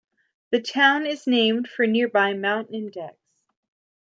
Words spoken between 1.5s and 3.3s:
for nearby Mount Index.